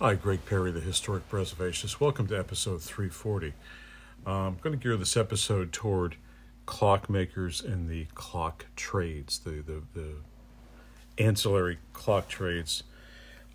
[0.00, 1.98] Hi, Greg Perry, the Historic Preservationist.
[1.98, 3.52] Welcome to episode 340.
[4.24, 6.14] Uh, I'm going to gear this episode toward
[6.68, 10.12] clockmakers and the clock trades, the, the, the
[11.20, 12.84] ancillary clock trades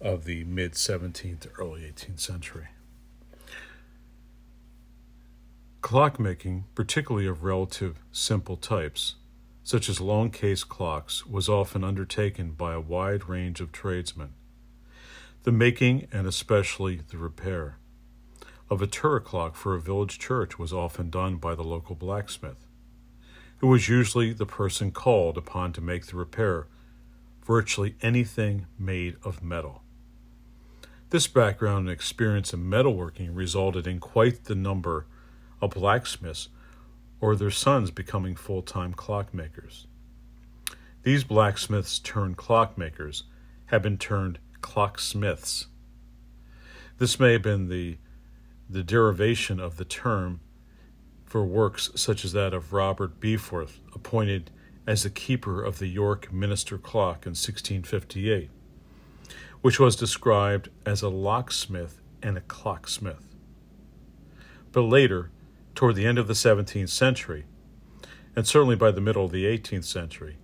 [0.02, 2.68] of the mid 17th to early 18th century.
[5.80, 9.16] Clockmaking, particularly of relative simple types,
[9.64, 14.34] such as long case clocks, was often undertaken by a wide range of tradesmen.
[15.44, 17.78] The making and especially the repair
[18.70, 22.66] of a turret clock for a village church was often done by the local blacksmith,
[23.58, 26.68] who was usually the person called upon to make the repair
[27.46, 29.84] virtually anything made of metal.
[31.10, 35.08] This background and experience in metalworking resulted in quite the number
[35.62, 36.48] of blacksmiths
[37.20, 39.88] or their sons becoming full time clockmakers.
[41.04, 43.24] These blacksmiths turned clockmakers
[43.68, 45.68] have been turned clocksmiths.
[46.98, 47.98] This may have been the,
[48.68, 50.40] the derivation of the term
[51.26, 54.50] for works such as that of Robert Beeforth, appointed
[54.88, 58.50] as the keeper of the York Minster clock in 1658,
[59.62, 63.36] which was described as a locksmith and a clocksmith.
[64.72, 65.32] But later,
[65.76, 67.46] toward the end of the 17th century,
[68.36, 70.38] and certainly by the middle of the 18th century,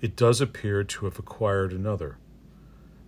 [0.00, 2.18] it does appear to have acquired another,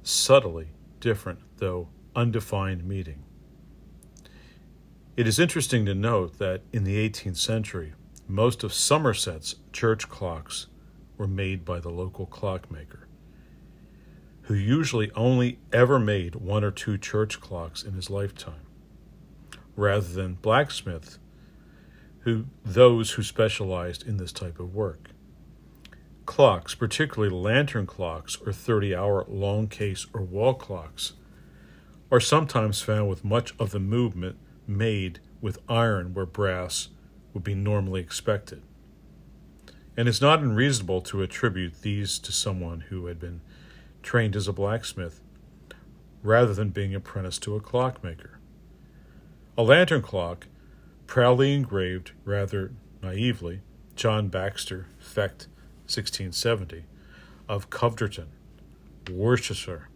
[0.09, 0.69] subtly
[1.01, 3.23] different, though undefined meaning.
[5.17, 7.93] It is interesting to note that in the 18th century,
[8.27, 10.69] most of Somerset's church clocks
[11.17, 13.07] were made by the local clockmaker,
[14.43, 18.67] who usually only ever made one or two church clocks in his lifetime,
[19.77, 21.19] rather than blacksmiths
[22.21, 25.11] who those who specialized in this type of work.
[26.29, 31.15] Clocks, particularly lantern clocks or 30 hour long case or wall clocks,
[32.13, 36.89] are sometimes found with much of the movement made with iron where brass
[37.33, 38.61] would be normally expected.
[39.97, 43.41] And it's not unreasonable to attribute these to someone who had been
[44.03, 45.23] trained as a blacksmith
[46.23, 48.39] rather than being apprenticed to a clockmaker.
[49.57, 50.47] A lantern clock,
[51.07, 52.73] proudly engraved rather
[53.03, 53.63] naively,
[53.97, 55.47] John Baxter, Fecht,
[55.89, 56.85] 1670,
[57.49, 58.29] of Coverton,
[59.11, 59.89] Worcestershire.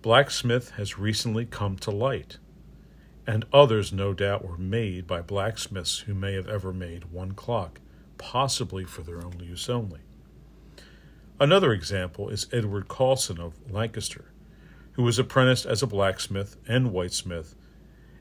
[0.00, 2.38] Blacksmith has recently come to light,
[3.26, 7.78] and others no doubt were made by blacksmiths who may have ever made one clock,
[8.16, 10.00] possibly for their own use only.
[11.38, 14.32] Another example is Edward Colson of Lancaster,
[14.92, 17.54] who was apprenticed as a blacksmith and whitesmith,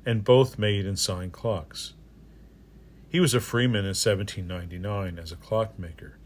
[0.05, 1.93] and both made and signed clocks.
[3.07, 6.17] He was a freeman in 1799 as a clockmaker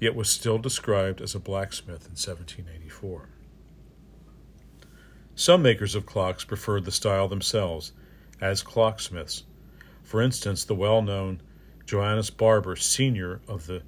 [0.00, 3.28] yet was still described as a blacksmith in 1784.
[5.34, 7.92] Some makers of clocks preferred the style themselves
[8.40, 9.44] as clocksmiths.
[10.02, 11.42] For instance, the well known
[11.86, 13.82] Johannes Barber, senior of the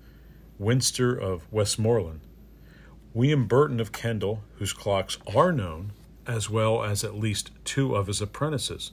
[0.59, 2.21] Winster of Westmoreland,
[3.15, 5.93] William Burton of Kendal, whose clocks are known,
[6.27, 8.93] as well as at least two of his apprentices,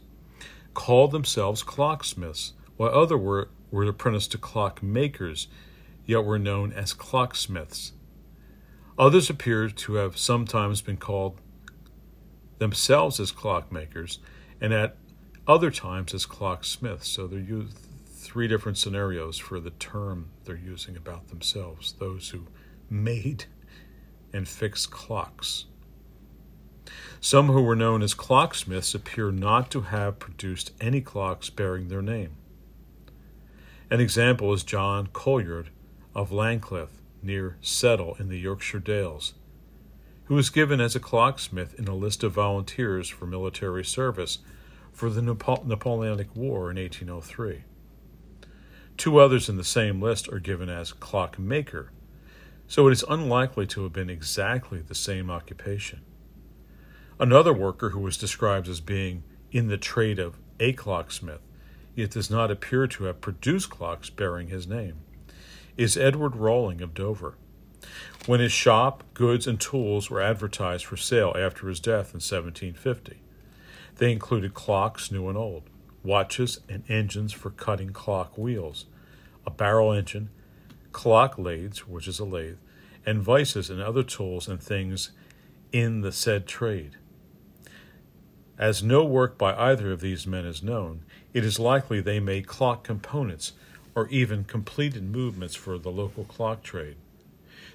[0.73, 5.47] called themselves clocksmiths, while others were, were apprenticed to clockmakers
[6.09, 7.91] yet were known as clocksmiths.
[8.97, 11.39] Others appear to have sometimes been called
[12.57, 14.17] themselves as clockmakers
[14.59, 14.97] and at
[15.47, 17.07] other times as clocksmiths.
[17.07, 17.77] So they're used
[18.07, 22.47] three different scenarios for the term they're using about themselves those who
[22.89, 23.45] made
[24.33, 25.65] and fixed clocks.
[27.21, 32.01] Some who were known as clocksmiths appear not to have produced any clocks bearing their
[32.01, 32.31] name.
[33.91, 35.69] An example is John Colliard,
[36.19, 39.35] of Langcliffe, near Settle in the Yorkshire Dales,
[40.25, 44.39] who was given as a clocksmith in a list of volunteers for military service
[44.91, 47.63] for the Napoleonic War in 1803.
[48.97, 51.93] Two others in the same list are given as clockmaker,
[52.67, 56.01] so it is unlikely to have been exactly the same occupation.
[57.17, 59.23] Another worker who was described as being
[59.53, 61.47] in the trade of a clocksmith,
[61.95, 64.97] yet does not appear to have produced clocks bearing his name
[65.79, 67.37] is Edward Rawling of Dover.
[68.25, 73.21] When his shop, goods, and tools were advertised for sale after his death in 1750,
[73.95, 75.69] they included clocks, new and old,
[76.03, 78.87] watches, and engines for cutting clock wheels,
[79.47, 80.29] a barrel engine,
[80.91, 82.57] clock lathes, which is a lathe,
[83.05, 85.11] and vices and other tools and things
[85.71, 86.97] in the said trade.
[88.57, 92.47] As no work by either of these men is known, it is likely they made
[92.47, 93.53] clock components
[93.95, 96.95] or even completed movements for the local clock trade.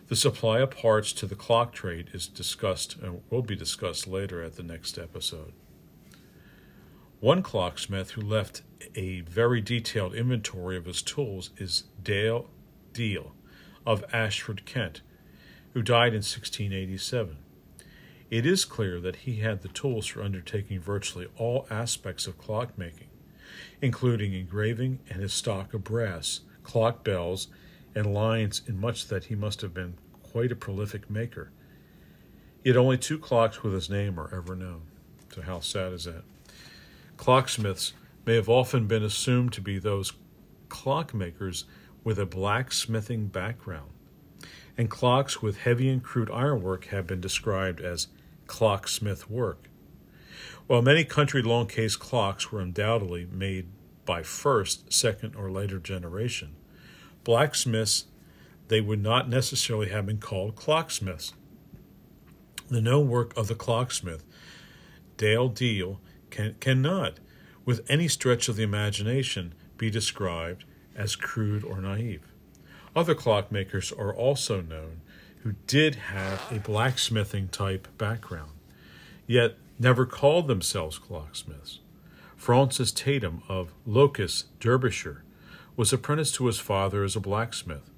[0.09, 4.43] The supply of parts to the clock trade is discussed and will be discussed later
[4.43, 5.53] at the next episode.
[7.21, 8.63] One clocksmith who left
[8.95, 12.51] a very detailed inventory of his tools is Dale
[12.93, 13.33] Deal
[13.87, 15.01] of Ashford, Kent,
[15.73, 17.39] who died in 1687.
[18.31, 23.09] It is clear that he had the tools for undertaking virtually all aspects of clockmaking,
[23.81, 27.49] including engraving and his stock of brass, clock bells,
[27.95, 31.51] and lines in much that he must have been quite a prolific maker.
[32.65, 34.83] Yet only two clocks with his name are ever known.
[35.35, 36.25] So, how sad is that?
[37.17, 37.93] Clocksmiths
[38.27, 40.13] may have often been assumed to be those
[40.69, 41.65] clockmakers
[42.03, 43.91] with a blacksmithing background,
[44.77, 48.09] and clocks with heavy and crude ironwork have been described as
[48.47, 49.69] clocksmith work.
[50.67, 53.67] While many country long case clocks were undoubtedly made
[54.07, 56.57] by first, second, or later generation,
[57.23, 58.07] blacksmiths
[58.69, 61.35] they would not necessarily have been called clocksmiths.
[62.69, 64.25] The known work of the clocksmith,
[65.19, 66.01] Dale Deal,
[66.31, 67.21] can, cannot,
[67.67, 70.65] with any stretch of the imagination, be described
[70.97, 72.23] as crude or naive.
[72.97, 75.03] Other clockmakers are also known
[75.43, 78.53] who did have a blacksmithing type background,
[79.27, 81.81] yet never called themselves clocksmiths.
[82.37, 85.25] Francis Tatum of Loscoe, Derbyshire,
[85.77, 87.91] was apprenticed to his father as a blacksmith,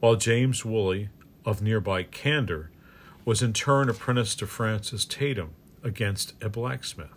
[0.00, 1.08] while James Woolley
[1.44, 2.68] of nearby Codnor
[3.24, 5.50] was in turn apprenticed to Francis Tatum
[5.82, 7.12] against a blacksmith.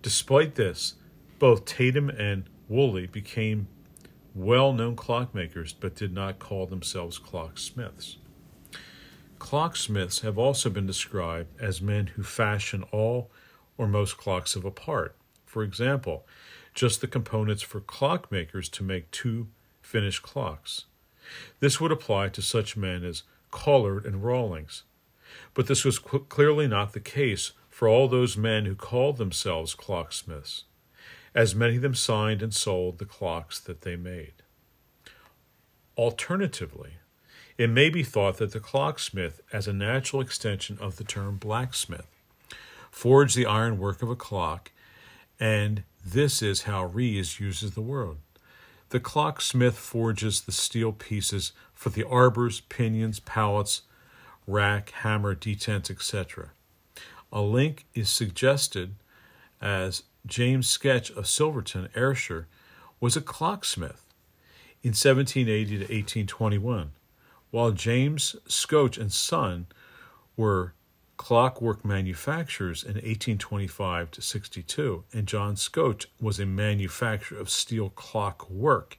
[0.00, 0.94] Despite this,
[1.38, 3.68] both Tatum and Woolley became
[4.34, 8.16] well known clockmakers but did not call themselves clocksmiths.
[9.42, 13.28] Clocksmiths have also been described as men who fashion all
[13.76, 15.16] or most clocks of a part.
[15.44, 16.24] For example,
[16.74, 19.48] just the components for clockmakers to make two
[19.80, 20.84] finished clocks.
[21.58, 24.84] This would apply to such men as Collard and Rawlings.
[25.54, 29.74] But this was qu- clearly not the case for all those men who called themselves
[29.74, 30.64] clocksmiths,
[31.34, 34.34] as many of them signed and sold the clocks that they made.
[35.98, 36.92] Alternatively,
[37.62, 42.08] it may be thought that the clocksmith, as a natural extension of the term blacksmith,
[42.90, 44.72] forged the iron work of a clock,
[45.38, 48.16] and this is how Rees uses the word.
[48.88, 53.82] The clocksmith forges the steel pieces for the arbors, pinions, pallets,
[54.44, 56.50] rack, hammer, detents, etc.
[57.30, 58.96] A link is suggested
[59.60, 62.48] as James Sketch of Silverton, Ayrshire,
[62.98, 64.04] was a clocksmith
[64.82, 66.90] in 1780 to 1821,
[67.52, 69.66] while James Scotch and Son
[70.38, 70.72] were
[71.18, 78.48] clockwork manufacturers in 1825 to 62, and John Scotch was a manufacturer of steel clock
[78.50, 78.98] work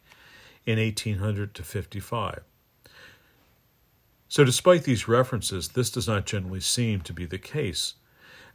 [0.68, 2.44] in 1800 to 55.
[4.30, 7.96] So, despite these references, this does not generally seem to be the case,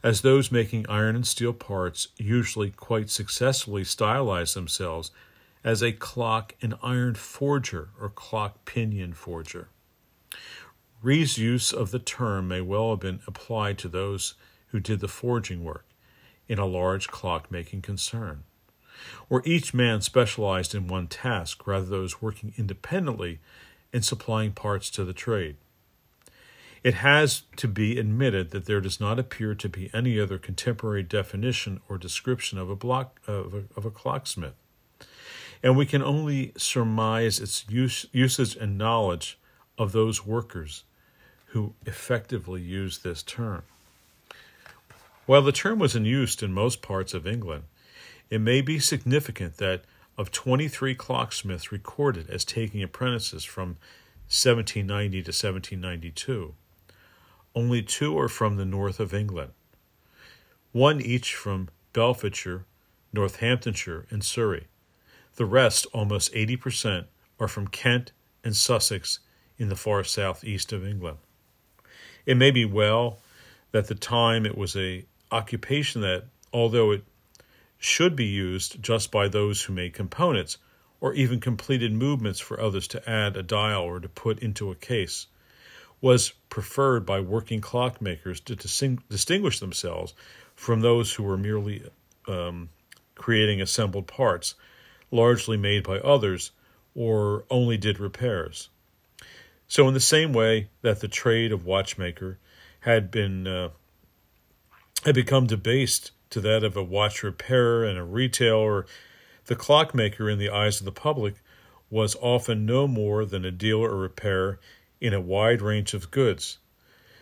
[0.01, 5.11] as those making iron and steel parts usually quite successfully stylize themselves
[5.61, 9.67] as a clock and iron forger or clock pinion forger.
[11.01, 14.33] Ree's use of the term may well have been applied to those
[14.67, 15.85] who did the forging work
[16.49, 18.43] in a large clock-making concern,
[19.29, 23.39] where each man specialized in one task rather than those working independently
[23.93, 25.55] in supplying parts to the trade.
[26.83, 31.03] It has to be admitted that there does not appear to be any other contemporary
[31.03, 34.55] definition or description of a, block, of a, of a clocksmith,
[35.63, 39.39] and we can only surmise its use, usage and knowledge
[39.77, 40.83] of those workers
[41.51, 43.63] who effectively used this term.
[45.25, 47.63] While the term was in use in most parts of England,
[48.29, 49.83] it may be significant that
[50.17, 53.77] of 23 clocksmiths recorded as taking apprentices from
[54.27, 56.53] 1790 to 1792,
[57.55, 59.51] only two are from the north of England,
[60.71, 62.65] one each from Bedfordshire,
[63.11, 64.67] Northamptonshire, and Surrey.
[65.35, 67.05] The rest, almost 80%,
[67.39, 68.11] are from Kent
[68.43, 69.19] and Sussex
[69.57, 71.17] in the far southeast of England.
[72.29, 73.17] It may be well
[73.71, 77.03] that the time it was a occupation that, although it
[77.79, 80.59] should be used just by those who made components,
[81.01, 84.75] or even completed movements for others to add a dial or to put into a
[84.75, 85.25] case,
[86.01, 88.55] was preferred by working clockmakers to
[89.09, 90.13] distinguish themselves
[90.53, 91.81] from those who were merely
[92.27, 92.69] um,
[93.15, 94.53] creating assembled parts,
[95.09, 96.51] largely made by others,
[96.93, 98.69] or only did repairs.
[99.69, 102.39] So, in the same way that the trade of watchmaker
[102.81, 103.69] had been uh,
[105.05, 108.87] had become debased to that of a watch repairer and a retailer,
[109.45, 111.35] the clockmaker, in the eyes of the public,
[111.91, 114.59] was often no more than a dealer or repairer
[114.99, 116.57] in a wide range of goods.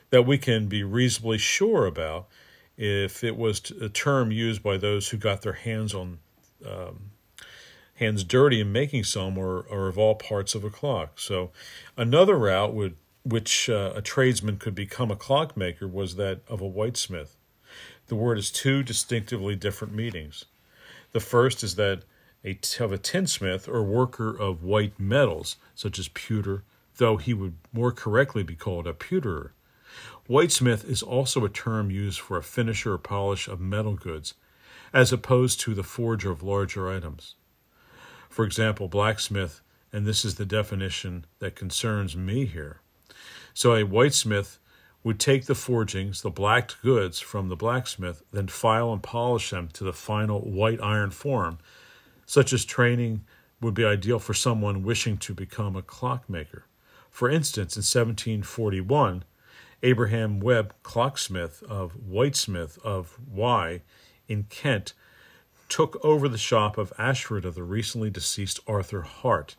[0.10, 2.30] That we can be reasonably sure about
[2.78, 6.20] if it was a term used by those who got their hands on
[6.66, 7.12] um,
[7.98, 11.20] hands dirty in making some or, or of all parts of a clock.
[11.20, 11.52] So
[11.96, 16.70] another route would which uh, a tradesman could become a clockmaker was that of a
[16.70, 17.36] whitesmith.
[18.08, 20.46] The word has two distinctively different meanings.
[21.12, 22.04] The first is that
[22.46, 26.64] a, of a tinsmith or worker of white metals, such as pewter,
[26.98, 29.52] though he would more correctly be called a pewterer.
[30.30, 34.36] Whitesmith is also a term used for a finisher or polish of metal goods,
[34.94, 37.36] as opposed to the forger of larger items.
[38.38, 42.82] For example, blacksmith, and this is the definition that concerns me here.
[43.56, 44.60] So a whitesmith
[45.04, 49.70] would take the forgings, the blacked goods from the blacksmith, then file and polish them
[49.70, 51.58] to the final white iron form.
[52.28, 53.26] Such as training
[53.60, 56.66] would be ideal for someone wishing to become a clockmaker.
[57.10, 59.24] For instance, in 1741,
[59.82, 63.82] Abraham Webb, clocksmith of Whitesmith of Wye
[64.28, 64.94] in Kent,
[65.70, 69.56] took over the shop of Ashford of the recently deceased Arthur Hart,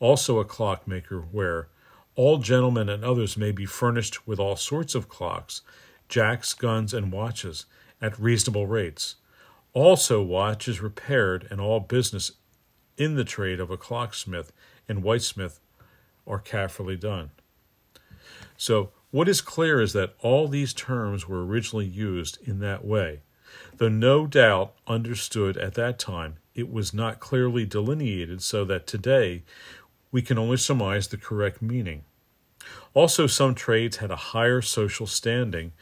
[0.00, 1.68] also a clockmaker, where
[2.14, 5.62] all gentlemen and others may be furnished with all sorts of clocks,
[6.08, 7.66] jacks, guns, and watches
[8.00, 9.16] at reasonable rates.
[9.72, 12.32] Also, watches repaired and all business
[12.96, 14.52] in the trade of a clocksmith
[14.88, 15.60] and whitesmith
[16.26, 17.30] are carefully done.
[18.56, 23.20] So, what is clear is that all these terms were originally used in that way.
[23.76, 29.44] Though no doubt understood at that time, it was not clearly delineated so that today
[30.10, 32.04] we can only surmise the correct meaning.
[32.94, 35.72] Also, some trades had a higher social standing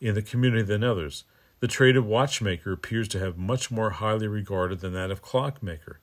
[0.00, 1.24] in the community than others.
[1.60, 6.00] The trade of watchmaker appears to have much more highly regarded than that of clockmaker,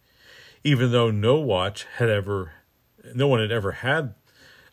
[0.64, 2.54] even though no watch had ever,
[3.14, 4.16] no one had ever had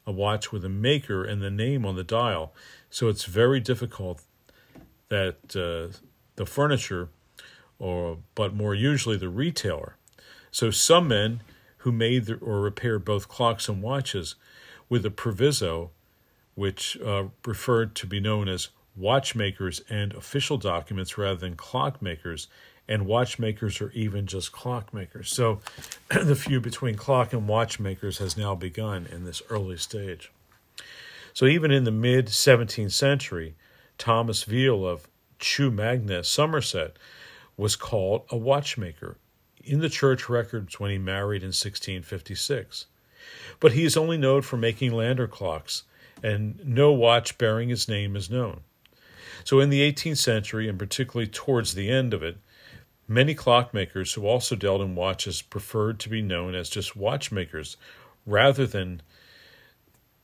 [0.06, 2.54] a watch with a maker and the name on the dial.
[2.90, 4.22] So it's very difficult
[5.08, 5.96] that uh,
[6.36, 7.08] the furniture,
[7.78, 9.96] or but more usually the retailer.
[10.50, 11.40] So some men
[11.78, 14.36] who made the, or repaired both clocks and watches
[14.88, 15.90] with a proviso,
[16.54, 22.46] which uh, preferred to be known as watchmakers and official documents rather than clockmakers,
[22.88, 25.28] and watchmakers or even just clockmakers.
[25.28, 25.60] So
[26.10, 30.30] the feud between clock and watchmakers has now begun in this early stage.
[31.32, 33.54] So even in the mid 17th century,
[33.98, 35.08] Thomas Veal of
[35.42, 36.96] Chew Magna, Somerset,
[37.56, 39.18] was called a watchmaker
[39.62, 42.86] in the church records when he married in 1656.
[43.60, 45.82] But he is only known for making lantern clocks,
[46.22, 48.60] and no watch bearing his name is known.
[49.44, 52.38] So, in the 18th century, and particularly towards the end of it,
[53.08, 57.76] many clockmakers who also dealt in watches preferred to be known as just watchmakers
[58.24, 59.02] rather than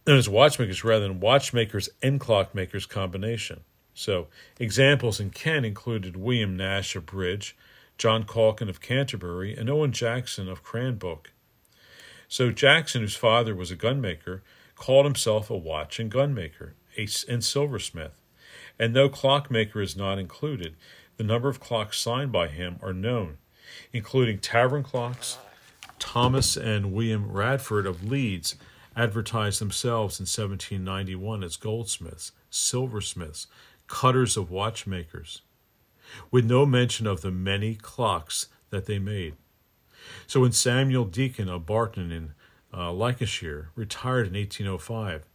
[0.06, 3.64] known as watchmakers rather than watchmakers and clockmakers combination.
[3.98, 4.28] So,
[4.60, 7.56] examples in Kent included William Nash of Bridge,
[7.98, 11.32] John Calkin of Canterbury, and Owen Jackson of Cranbrook.
[12.28, 14.42] So, Jackson, whose father was a gunmaker,
[14.76, 18.20] called himself a watch and gunmaker a and silversmith.
[18.78, 20.76] And though clockmaker is not included,
[21.16, 23.38] the number of clocks signed by him are known,
[23.92, 25.38] including tavern clocks.
[25.98, 28.54] Thomas and William Radford of Leeds
[28.96, 33.48] advertised themselves in 1791 as goldsmiths, silversmiths,
[33.88, 35.42] cutters of watchmakers,
[36.30, 39.35] with no mention of the many clocks that they made.
[40.26, 42.33] So when Samuel Deacon of Barton in
[42.73, 45.26] uh, Lancashire retired in 1805,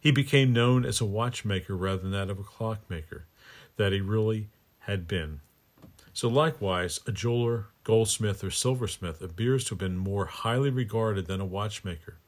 [0.00, 3.26] he became known as a watchmaker rather than that of a clockmaker,
[3.76, 4.48] that he really
[4.80, 5.40] had been.
[6.12, 11.40] So likewise, a jeweler, goldsmith, or silversmith appears to have been more highly regarded than
[11.40, 12.18] a watchmaker.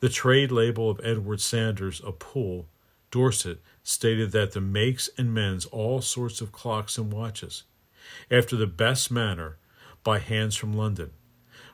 [0.00, 2.66] The trade label of Edward Sanders of Poole
[3.10, 7.64] Dorset stated that the makes and mends all sorts of clocks and watches,
[8.30, 9.58] after the best manner,
[10.02, 11.10] by hands from London,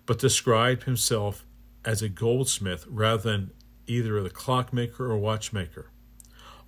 [0.07, 1.45] but described himself
[1.85, 3.51] as a goldsmith rather than
[3.87, 5.91] either the clockmaker or watchmaker.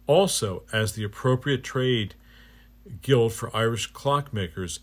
[0.07, 2.15] Also, as the appropriate trade
[3.01, 4.81] guild for Irish clockmakers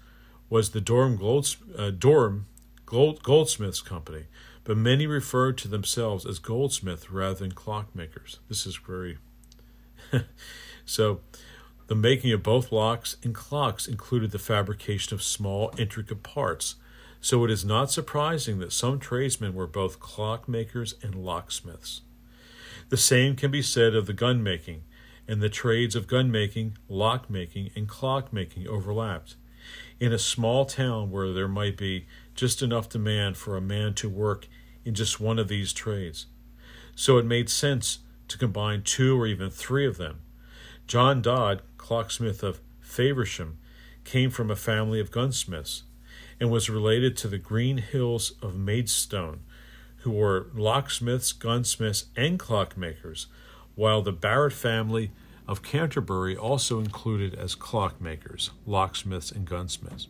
[0.49, 4.25] was the Durham, Golds, uh, Gold, Goldsmiths Company,
[4.63, 8.39] but many referred to themselves as goldsmiths rather than clockmakers.
[8.49, 9.17] This is very
[10.85, 11.21] so,
[11.87, 16.75] the making of both locks and clocks included the fabrication of small, intricate parts.
[17.19, 22.01] So, it is not surprising that some tradesmen were both clockmakers and locksmiths.
[22.89, 24.83] The same can be said of the gun making,
[25.27, 29.35] and the trades of gun making, lock making, and clock making overlapped.
[29.99, 34.09] In a small town where there might be just enough demand for a man to
[34.09, 34.47] work
[34.83, 36.25] in just one of these trades,
[36.95, 37.99] so it made sense
[38.31, 40.21] to combine two or even three of them.
[40.87, 43.57] John Dodd, clocksmith of Faversham,
[44.03, 45.83] came from a family of gunsmiths
[46.39, 49.41] and was related to the Greenhills of Maidstone,
[49.97, 53.27] who were locksmiths, gunsmiths, and clockmakers,
[53.75, 55.11] while the Barrett family
[55.47, 60.07] of Canterbury also included as clockmakers, locksmiths, and gunsmiths.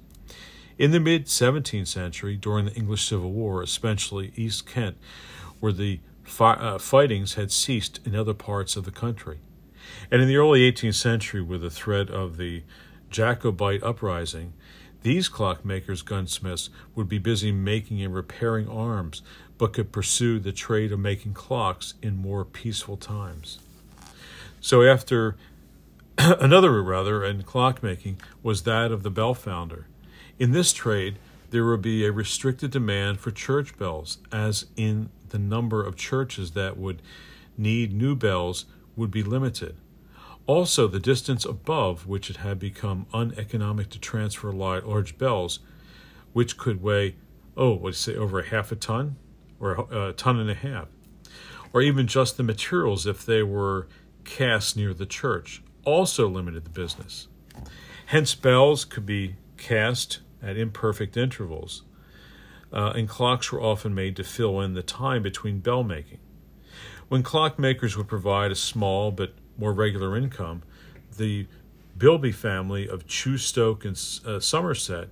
[0.77, 4.97] In the mid 17th century, during the English Civil War, especially East Kent,
[5.59, 5.99] where the
[6.31, 9.39] fi- uh, fightings had ceased in other parts of the country.
[10.09, 12.63] And in the early 18th century, with the threat of the
[13.09, 14.53] Jacobite uprising,
[15.03, 19.21] these clockmakers, gunsmiths, would be busy making and repairing arms,
[19.57, 23.59] but could pursue the trade of making clocks in more peaceful times.
[24.61, 25.35] So, after
[26.17, 29.87] another rather, in clockmaking was that of the bell founder.
[30.39, 31.17] In this trade,
[31.49, 36.51] there would be a restricted demand for church bells, as in the number of churches
[36.51, 37.01] that would
[37.57, 39.75] need new bells would be limited.
[40.47, 45.59] Also, the distance above which it had become uneconomic to transfer large bells,
[46.33, 47.15] which could weigh,
[47.55, 49.15] oh, you say, over a half a ton
[49.59, 50.87] or a ton and a half,
[51.73, 53.87] or even just the materials if they were
[54.23, 57.27] cast near the church, also limited the business.
[58.07, 61.83] Hence, bells could be cast at imperfect intervals,
[62.73, 66.19] uh, and clocks were often made to fill in the time between bell making.
[67.09, 70.63] When clockmakers would provide a small but more regular income,
[71.17, 71.47] the
[71.97, 75.09] Bilbie family of Chew Stoke and uh, Somerset,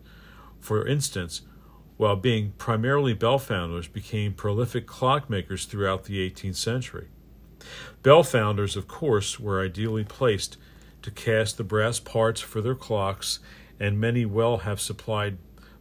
[0.60, 1.42] for instance,
[1.98, 7.10] while being primarily bell founders, became prolific clockmakers throughout the 18th century.
[8.04, 10.58] Bell founders, of course, were ideally placed
[11.02, 13.40] to cast the brass parts for their clocks,
[13.80, 15.38] and many well have supplied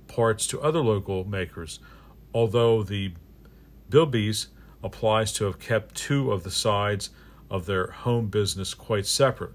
[0.08, 1.78] parts to other local makers,
[2.34, 3.12] although the
[3.90, 4.48] Bilbies
[4.82, 7.10] applies to have kept two of the sides
[7.50, 9.52] of their home business quite separate,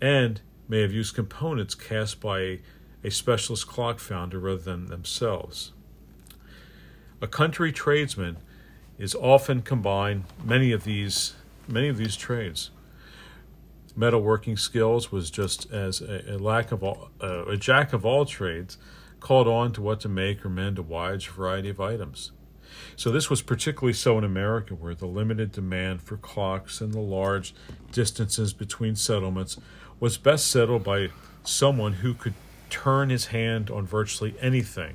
[0.00, 2.60] and may have used components cast by a,
[3.04, 5.72] a specialist clock founder rather than themselves.
[7.20, 8.36] A country tradesman
[8.98, 11.34] is often combined many of these
[11.68, 12.70] many of these trades.
[13.98, 18.24] Metalworking skills was just as a, a lack of all, uh, a jack of all
[18.24, 18.78] trades,
[19.20, 22.32] called on to what to make or mend a wide variety of items.
[22.96, 27.00] So this was particularly so in America, where the limited demand for clocks and the
[27.00, 27.54] large
[27.92, 29.58] distances between settlements
[30.00, 31.10] was best settled by
[31.44, 32.34] someone who could
[32.70, 34.94] turn his hand on virtually anything.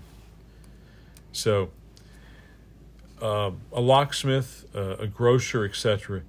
[1.31, 1.71] So,
[3.21, 6.23] uh, a locksmith, uh, a grocer, etc.,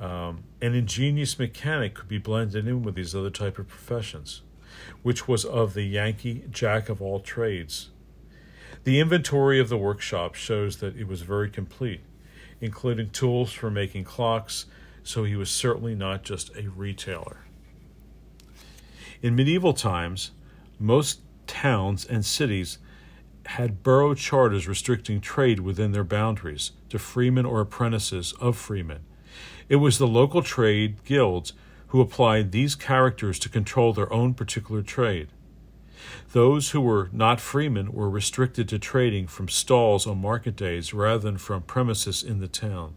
[0.00, 4.42] um, an ingenious mechanic could be blended in with these other type of professions,
[5.02, 7.90] which was of the Yankee jack of all trades.
[8.84, 12.00] The inventory of the workshop shows that it was very complete,
[12.60, 14.66] including tools for making clocks,
[15.04, 17.44] so he was certainly not just a retailer.
[19.20, 20.32] In medieval times,
[20.80, 22.78] most towns and cities
[23.46, 29.00] had borough charters restricting trade within their boundaries to freemen or apprentices of freemen.
[29.68, 31.52] It was the local trade guilds
[31.92, 35.28] who applied these characters to control their own particular trade.
[36.32, 41.18] Those who were not freemen were restricted to trading from stalls on market days rather
[41.18, 42.94] than from premises in the town.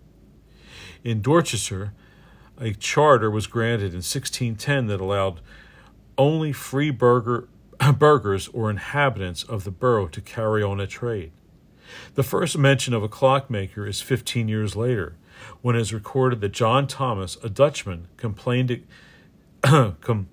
[1.04, 1.92] In Dorchester,
[2.58, 5.42] a charter was granted in 1610 that allowed
[6.18, 7.50] only free burger,
[7.98, 11.34] burghers or inhabitants of the borough to carry on a trade.
[12.14, 15.18] The first mention of a clockmaker is 15 years later,
[15.62, 18.86] when it is recorded that John Thomas, a Dutchman, complained,
[19.64, 20.28] com,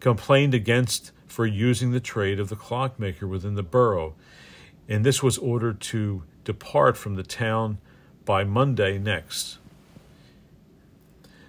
[0.00, 4.14] complained against for using the trade of the clockmaker within the borough,
[4.88, 7.78] and this was ordered to depart from the town
[8.24, 9.58] by Monday next.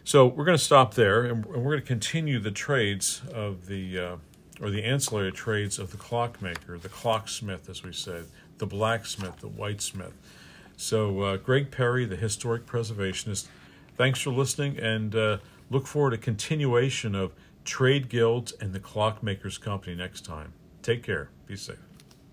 [0.04, 3.99] So we're going to stop there, and we're going to continue the trades of the,
[3.99, 4.15] uh,
[4.62, 8.25] or the ancillary trades of the clockmaker, the clocksmith, as we said,
[8.60, 10.13] the blacksmith, the whitesmith.
[10.78, 13.48] So uh, Greg Perry, the historic preservationist,
[13.96, 15.38] thanks for listening, and uh,
[15.70, 17.34] look forward to continuation of
[17.64, 20.54] Trade Guilds and the Clockmakers Company next time.
[20.82, 21.30] Take care.
[21.48, 21.78] Be safe.